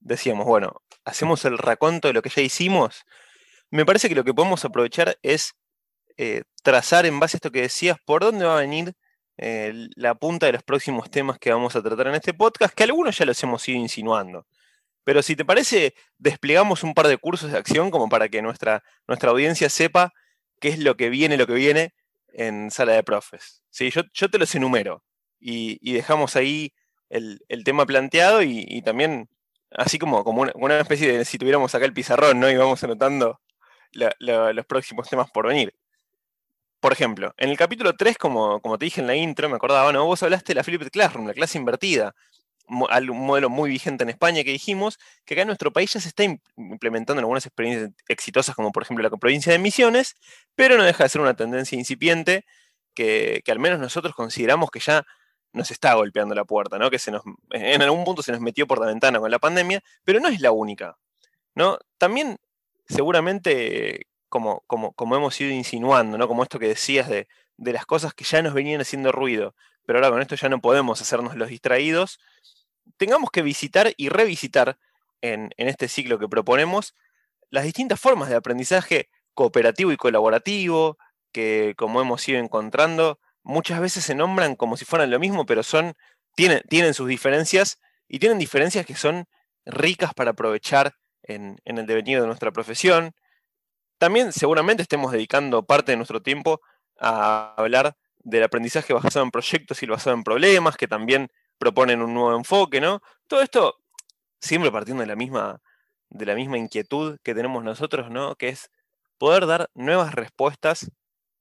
decíamos, 0.00 0.46
bueno, 0.46 0.82
hacemos 1.04 1.44
el 1.44 1.58
raconto 1.58 2.08
de 2.08 2.14
lo 2.14 2.22
que 2.22 2.30
ya 2.30 2.42
hicimos, 2.42 3.04
me 3.70 3.86
parece 3.86 4.08
que 4.08 4.14
lo 4.14 4.24
que 4.24 4.34
podemos 4.34 4.64
aprovechar 4.64 5.18
es 5.22 5.54
eh, 6.16 6.42
trazar 6.62 7.06
en 7.06 7.20
base 7.20 7.36
a 7.36 7.38
esto 7.38 7.50
que 7.50 7.62
decías, 7.62 7.98
por 8.04 8.22
dónde 8.22 8.44
va 8.44 8.58
a 8.58 8.60
venir 8.60 8.94
eh, 9.38 9.88
la 9.96 10.14
punta 10.14 10.46
de 10.46 10.52
los 10.52 10.62
próximos 10.62 11.10
temas 11.10 11.38
que 11.38 11.52
vamos 11.52 11.76
a 11.76 11.82
tratar 11.82 12.08
en 12.08 12.16
este 12.16 12.34
podcast, 12.34 12.74
que 12.74 12.84
algunos 12.84 13.16
ya 13.16 13.24
los 13.24 13.42
hemos 13.42 13.66
ido 13.68 13.78
insinuando. 13.78 14.46
Pero 15.04 15.22
si 15.22 15.36
te 15.36 15.44
parece, 15.44 15.94
desplegamos 16.18 16.82
un 16.82 16.94
par 16.94 17.08
de 17.08 17.16
cursos 17.16 17.50
de 17.50 17.58
acción 17.58 17.90
como 17.90 18.08
para 18.08 18.28
que 18.28 18.42
nuestra, 18.42 18.82
nuestra 19.06 19.30
audiencia 19.30 19.68
sepa 19.68 20.12
qué 20.60 20.68
es 20.68 20.78
lo 20.78 20.96
que 20.96 21.08
viene, 21.08 21.36
lo 21.36 21.46
que 21.46 21.54
viene 21.54 21.94
en 22.32 22.70
sala 22.70 22.92
de 22.92 23.02
profes. 23.02 23.62
¿Sí? 23.70 23.90
Yo, 23.90 24.02
yo 24.12 24.30
te 24.30 24.38
los 24.38 24.54
enumero 24.54 25.02
y, 25.40 25.92
dejamos 25.92 26.36
ahí 26.36 26.74
el, 27.08 27.40
tema 27.64 27.86
planteado 27.86 28.42
y, 28.42 28.82
también 28.82 29.28
así 29.70 29.98
como, 29.98 30.22
como 30.24 30.46
una, 30.54 30.80
especie 30.80 31.18
de 31.18 31.24
si 31.24 31.38
tuviéramos 31.38 31.74
acá 31.74 31.86
el 31.86 31.94
pizarrón, 31.94 32.40
¿no? 32.40 32.50
Y 32.50 32.56
vamos 32.56 32.82
anotando 32.84 33.40
los 33.92 34.66
próximos 34.66 35.08
temas 35.08 35.30
por 35.30 35.46
venir. 35.48 35.74
Por 36.80 36.92
ejemplo, 36.92 37.34
en 37.36 37.50
el 37.50 37.58
capítulo 37.58 37.94
3, 37.94 38.16
como, 38.16 38.60
como 38.60 38.78
te 38.78 38.86
dije 38.86 39.00
en 39.00 39.06
la 39.06 39.14
intro, 39.14 39.48
me 39.48 39.56
acordaba, 39.56 39.92
¿no? 39.92 40.04
Vos 40.06 40.22
hablaste 40.22 40.52
de 40.52 40.56
la 40.56 40.64
Flipped 40.64 40.90
Classroom, 40.90 41.26
la 41.26 41.34
clase 41.34 41.58
invertida 41.58 42.14
un 42.70 43.26
modelo 43.26 43.50
muy 43.50 43.68
vigente 43.68 44.04
en 44.04 44.10
España 44.10 44.44
que 44.44 44.52
dijimos, 44.52 44.98
que 45.24 45.34
acá 45.34 45.42
en 45.42 45.48
nuestro 45.48 45.72
país 45.72 45.92
ya 45.92 46.00
se 46.00 46.08
está 46.08 46.24
implementando 46.56 47.20
en 47.20 47.24
algunas 47.24 47.44
experiencias 47.44 47.90
exitosas, 48.08 48.54
como 48.54 48.70
por 48.72 48.84
ejemplo 48.84 49.02
la 49.02 49.16
provincia 49.16 49.52
de 49.52 49.58
Misiones, 49.58 50.14
pero 50.54 50.76
no 50.76 50.84
deja 50.84 51.04
de 51.04 51.10
ser 51.10 51.20
una 51.20 51.34
tendencia 51.34 51.76
incipiente 51.76 52.44
que, 52.94 53.42
al 53.48 53.58
menos 53.58 53.80
nosotros 53.80 54.14
consideramos 54.14 54.70
que 54.70 54.80
ya 54.80 55.04
nos 55.52 55.70
está 55.70 55.94
golpeando 55.94 56.34
la 56.34 56.44
puerta, 56.44 56.78
¿no? 56.78 56.90
que 56.90 56.98
se 56.98 57.12
en 57.50 57.82
algún 57.82 58.04
punto 58.04 58.22
se 58.22 58.32
nos 58.32 58.40
metió 58.40 58.66
por 58.66 58.78
la 58.78 58.86
ventana 58.86 59.18
con 59.18 59.30
la 59.30 59.38
pandemia, 59.40 59.82
pero 60.04 60.20
no 60.20 60.28
es 60.28 60.40
la 60.40 60.52
única. 60.52 60.96
¿no? 61.54 61.78
También 61.98 62.38
seguramente, 62.86 64.06
como, 64.28 64.62
como, 64.66 64.92
como 64.92 65.16
hemos 65.16 65.40
ido 65.40 65.50
insinuando, 65.50 66.18
¿no? 66.18 66.28
como 66.28 66.44
esto 66.44 66.58
que 66.60 66.68
decías 66.68 67.08
de, 67.08 67.26
de 67.56 67.72
las 67.72 67.84
cosas 67.84 68.14
que 68.14 68.24
ya 68.24 68.42
nos 68.42 68.54
venían 68.54 68.80
haciendo 68.80 69.10
ruido, 69.12 69.54
pero 69.86 69.98
ahora 69.98 70.10
con 70.10 70.22
esto 70.22 70.36
ya 70.36 70.48
no 70.48 70.60
podemos 70.60 71.00
hacernos 71.00 71.34
los 71.36 71.48
distraídos, 71.48 72.20
tengamos 72.96 73.30
que 73.30 73.42
visitar 73.42 73.92
y 73.96 74.08
revisitar 74.08 74.78
en, 75.20 75.50
este 75.56 75.88
ciclo 75.88 76.18
que 76.18 76.28
proponemos 76.28 76.94
las 77.50 77.64
distintas 77.64 78.00
formas 78.00 78.28
de 78.28 78.36
aprendizaje 78.36 79.10
cooperativo 79.34 79.92
y 79.92 79.96
colaborativo 79.96 80.98
que, 81.32 81.74
como 81.76 82.00
hemos 82.00 82.26
ido 82.28 82.38
encontrando, 82.38 83.20
muchas 83.42 83.80
veces 83.80 84.04
se 84.04 84.14
nombran 84.14 84.56
como 84.56 84.76
si 84.76 84.84
fueran 84.84 85.10
lo 85.10 85.18
mismo, 85.18 85.46
pero 85.46 85.62
son, 85.62 85.94
tienen, 86.34 86.62
tienen 86.68 86.94
sus 86.94 87.08
diferencias 87.08 87.80
y 88.08 88.18
tienen 88.18 88.38
diferencias 88.38 88.86
que 88.86 88.94
son 88.94 89.26
ricas 89.64 90.14
para 90.14 90.32
aprovechar 90.32 90.94
en, 91.22 91.60
en 91.64 91.78
el 91.78 91.86
devenir 91.86 92.20
de 92.20 92.26
nuestra 92.26 92.50
profesión. 92.50 93.12
También 93.98 94.32
seguramente 94.32 94.82
estemos 94.82 95.12
dedicando 95.12 95.64
parte 95.64 95.92
de 95.92 95.96
nuestro 95.96 96.22
tiempo 96.22 96.60
a 96.98 97.54
hablar 97.56 97.96
del 98.18 98.42
aprendizaje 98.42 98.92
basado 98.92 99.24
en 99.24 99.30
proyectos 99.30 99.82
y 99.82 99.86
basado 99.86 100.14
en 100.14 100.24
problemas, 100.24 100.76
que 100.76 100.88
también 100.88 101.30
proponen 101.60 102.00
un 102.00 102.14
nuevo 102.14 102.34
enfoque, 102.36 102.80
¿no? 102.80 103.02
Todo 103.28 103.42
esto 103.42 103.76
siempre 104.40 104.72
partiendo 104.72 105.02
de 105.02 105.06
la 105.06 105.14
misma, 105.14 105.60
de 106.08 106.24
la 106.24 106.34
misma 106.34 106.56
inquietud 106.56 107.18
que 107.22 107.34
tenemos 107.34 107.62
nosotros, 107.62 108.10
¿no? 108.10 108.34
Que 108.36 108.48
es 108.48 108.70
poder 109.18 109.46
dar 109.46 109.70
nuevas 109.74 110.14
respuestas 110.14 110.90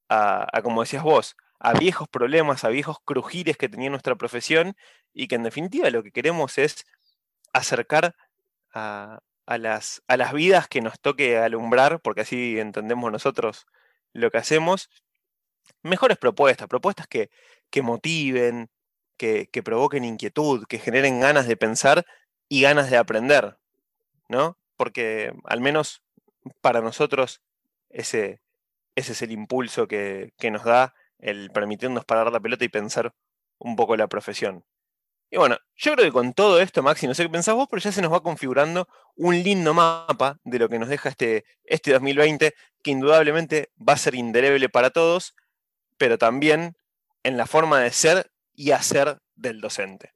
a, 0.09 0.45
como 0.61 0.81
decías 0.81 1.03
vos, 1.03 1.38
a 1.59 1.73
viejos 1.73 2.09
problemas, 2.09 2.65
a 2.65 2.69
viejos 2.69 2.97
crujires 3.05 3.55
que 3.55 3.69
tenía 3.69 3.89
nuestra 3.89 4.15
profesión 4.15 4.75
y 5.13 5.29
que 5.29 5.35
en 5.35 5.43
definitiva 5.43 5.89
lo 5.89 6.03
que 6.03 6.11
queremos 6.11 6.57
es 6.57 6.85
acercar 7.53 8.15
a, 8.73 9.21
las, 9.47 10.03
a 10.07 10.17
las 10.17 10.33
vidas 10.33 10.67
que 10.67 10.81
nos 10.81 10.99
toque 10.99 11.38
alumbrar, 11.38 12.01
porque 12.01 12.21
así 12.21 12.59
entendemos 12.59 13.09
nosotros 13.09 13.67
lo 14.11 14.31
que 14.31 14.39
hacemos, 14.39 14.89
mejores 15.81 16.17
propuestas, 16.17 16.67
propuestas 16.67 17.07
que, 17.07 17.29
que 17.69 17.81
motiven, 17.81 18.69
que, 19.19 19.49
que, 19.51 19.61
provoquen 19.61 20.05
inquietud, 20.05 20.65
que 20.67 20.79
generen 20.79 21.19
ganas 21.19 21.47
de 21.47 21.57
pensar 21.57 22.05
y 22.47 22.61
ganas 22.61 22.89
de 22.89 22.97
aprender, 22.97 23.57
¿no? 24.27 24.57
Porque 24.77 25.33
al 25.43 25.61
menos 25.61 26.01
para 26.61 26.81
nosotros 26.81 27.41
ese, 27.89 28.41
ese 28.95 29.11
es 29.11 29.21
el 29.21 29.31
impulso 29.31 29.88
que, 29.88 30.33
que 30.38 30.49
nos 30.49 30.63
da 30.63 30.95
el 31.19 31.51
permitirnos 31.51 32.05
parar 32.05 32.31
la 32.31 32.39
pelota 32.39 32.65
y 32.65 32.69
pensar 32.69 33.13
un 33.59 33.75
poco 33.75 33.95
la 33.97 34.07
profesión. 34.07 34.63
Y 35.31 35.38
bueno, 35.38 35.57
yo 35.75 35.93
creo 35.93 36.05
que 36.05 36.11
con 36.11 36.33
todo 36.33 36.59
esto, 36.59 36.81
Maxi, 36.81 37.05
no 37.05 37.13
sé 37.13 37.23
qué 37.23 37.29
pensás 37.29 37.53
vos, 37.53 37.67
pero 37.69 37.81
ya 37.81 37.91
se 37.91 38.01
nos 38.01 38.11
va 38.11 38.23
configurando 38.23 38.88
un 39.15 39.43
lindo 39.43 39.75
mapa 39.75 40.39
de 40.43 40.57
lo 40.57 40.69
que 40.69 40.79
nos 40.79 40.89
deja 40.89 41.09
este, 41.09 41.45
este 41.65 41.91
2020, 41.91 42.55
que 42.81 42.91
indudablemente 42.91 43.69
va 43.77 43.93
a 43.93 43.97
ser 43.97 44.15
indeleble 44.15 44.69
para 44.69 44.89
todos, 44.89 45.35
pero 45.97 46.17
también 46.17 46.77
en 47.23 47.38
la 47.38 47.45
forma 47.45 47.79
de 47.79 47.91
ser 47.91 48.31
y 48.60 48.72
hacer 48.72 49.18
del 49.38 49.62
docente. 49.62 50.12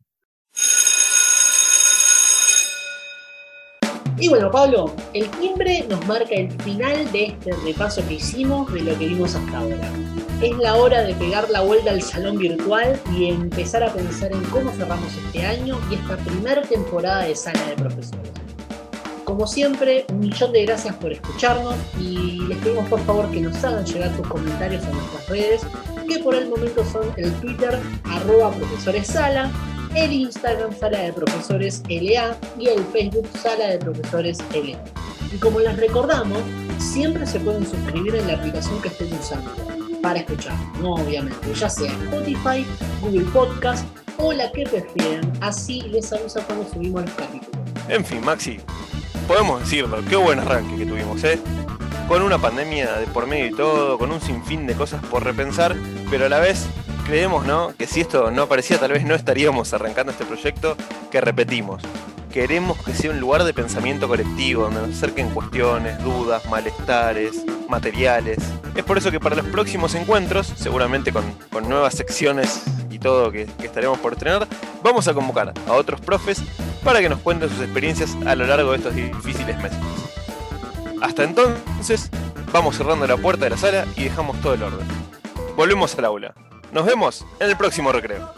Y 4.19 4.27
bueno, 4.27 4.51
Pablo, 4.51 4.93
el 5.13 5.29
timbre 5.31 5.85
nos 5.87 6.05
marca 6.05 6.35
el 6.35 6.51
final 6.61 7.09
de 7.13 7.27
este 7.27 7.53
repaso 7.63 8.05
que 8.05 8.15
hicimos 8.15 8.71
de 8.73 8.81
lo 8.81 8.99
que 8.99 9.07
vimos 9.07 9.35
hasta 9.35 9.59
ahora. 9.59 9.89
Es 10.41 10.57
la 10.57 10.75
hora 10.75 11.03
de 11.03 11.13
pegar 11.13 11.49
la 11.49 11.61
vuelta 11.61 11.91
al 11.91 12.01
salón 12.01 12.37
virtual 12.37 12.99
y 13.15 13.29
empezar 13.29 13.81
a 13.81 13.93
pensar 13.93 14.33
en 14.33 14.43
cómo 14.45 14.71
cerramos 14.71 15.15
este 15.25 15.45
año 15.45 15.79
y 15.89 15.95
esta 15.95 16.17
primera 16.17 16.61
temporada 16.63 17.23
de 17.23 17.37
Sala 17.37 17.65
de 17.69 17.75
Profesores. 17.75 18.29
Como 19.23 19.47
siempre, 19.47 20.05
un 20.09 20.19
millón 20.19 20.51
de 20.51 20.65
gracias 20.65 20.97
por 20.97 21.13
escucharnos 21.13 21.75
y 21.97 22.41
les 22.47 22.57
pedimos 22.57 22.89
por 22.89 22.99
favor 23.05 23.31
que 23.31 23.39
nos 23.39 23.63
hagan 23.63 23.85
llegar 23.85 24.13
tus 24.17 24.27
comentarios 24.27 24.83
a 24.83 24.89
nuestras 24.89 25.29
redes, 25.29 25.61
que 26.13 26.23
por 26.23 26.35
el 26.35 26.49
momento 26.49 26.85
son 26.85 27.11
el 27.17 27.31
Twitter 27.33 27.79
arroba 28.03 28.51
profesores 28.51 29.07
sala 29.07 29.51
el 29.95 30.11
Instagram 30.11 30.75
Sala 30.75 30.99
de 30.99 31.13
Profesores 31.13 31.83
LA 31.87 32.35
y 32.57 32.67
el 32.67 32.83
Facebook 32.85 33.27
Sala 33.41 33.67
de 33.67 33.77
Profesores 33.77 34.39
LA. 34.51 34.79
Y 35.31 35.37
como 35.37 35.59
les 35.59 35.77
recordamos, 35.77 36.39
siempre 36.79 37.27
se 37.27 37.39
pueden 37.39 37.63
suscribir 37.63 38.15
en 38.15 38.25
la 38.25 38.33
aplicación 38.33 38.81
que 38.81 38.87
estén 38.87 39.13
usando 39.13 39.51
para 40.01 40.19
escuchar, 40.19 40.57
no 40.81 40.95
obviamente, 40.95 41.53
ya 41.53 41.69
sea 41.69 41.91
Spotify, 41.91 42.65
Google 43.01 43.25
Podcast 43.31 43.85
o 44.17 44.33
la 44.33 44.51
que 44.51 44.63
prefieran, 44.63 45.31
así 45.41 45.81
les 45.81 46.11
avisa 46.11 46.43
cuando 46.45 46.67
subimos 46.69 47.03
los 47.03 47.11
capítulos. 47.11 47.61
En 47.87 48.03
fin, 48.03 48.25
Maxi, 48.25 48.59
podemos 49.27 49.61
decirlo, 49.61 49.99
qué 50.09 50.15
buen 50.15 50.39
arranque 50.39 50.75
que 50.75 50.85
tuvimos, 50.85 51.23
¿eh? 51.23 51.39
Con 52.07 52.21
una 52.21 52.37
pandemia 52.37 52.93
de 52.97 53.07
por 53.07 53.27
medio 53.27 53.47
y 53.47 53.51
todo, 53.51 53.97
con 53.97 54.11
un 54.11 54.21
sinfín 54.21 54.67
de 54.67 54.75
cosas 54.75 55.03
por 55.05 55.23
repensar, 55.23 55.75
pero 56.09 56.25
a 56.25 56.29
la 56.29 56.39
vez 56.39 56.67
creemos, 57.05 57.45
¿no? 57.45 57.73
Que 57.77 57.87
si 57.87 58.01
esto 58.01 58.29
no 58.31 58.43
aparecía, 58.43 58.79
tal 58.79 58.91
vez 58.91 59.05
no 59.05 59.15
estaríamos 59.15 59.73
arrancando 59.73 60.11
este 60.11 60.25
proyecto 60.25 60.75
que 61.11 61.21
repetimos. 61.21 61.81
Queremos 62.31 62.77
que 62.83 62.93
sea 62.93 63.11
un 63.11 63.19
lugar 63.19 63.43
de 63.43 63.53
pensamiento 63.53 64.07
colectivo, 64.07 64.63
donde 64.63 64.81
nos 64.81 64.97
acerquen 64.97 65.29
cuestiones, 65.29 66.03
dudas, 66.03 66.45
malestares, 66.47 67.43
materiales. 67.69 68.39
Es 68.75 68.83
por 68.83 68.97
eso 68.97 69.11
que 69.11 69.19
para 69.19 69.35
los 69.35 69.45
próximos 69.47 69.95
encuentros, 69.95 70.51
seguramente 70.55 71.13
con, 71.13 71.23
nuevas 71.67 71.93
secciones 71.93 72.63
y 72.89 72.99
todo 72.99 73.31
que, 73.31 73.45
que 73.45 73.67
estaremos 73.67 73.99
por 73.99 74.13
estrenar, 74.13 74.47
vamos 74.83 75.07
a 75.07 75.13
convocar 75.13 75.53
a 75.67 75.73
otros 75.73 76.01
profes 76.01 76.41
para 76.83 76.99
que 77.01 77.09
nos 77.09 77.19
cuenten 77.19 77.49
sus 77.49 77.61
experiencias 77.61 78.15
a 78.25 78.35
lo 78.35 78.45
largo 78.45 78.71
de 78.71 78.77
estos 78.77 78.95
difíciles 78.95 79.57
meses. 79.57 79.79
Hasta 81.03 81.25
entonces, 81.25 82.09
vamos 82.53 82.77
cerrando 82.77 83.05
la 83.05 83.17
puerta 83.17 83.43
de 83.43 83.49
la 83.49 83.57
sala 83.57 83.85
y 83.97 84.05
dejamos 84.05 84.39
todo 84.39 84.53
el 84.53 84.63
orden. 84.63 84.87
Volvemos 85.57 85.97
al 85.97 86.05
aula. 86.05 86.33
Nos 86.71 86.85
vemos 86.85 87.25
en 87.41 87.49
el 87.49 87.57
próximo 87.57 87.91
recreo. 87.91 88.33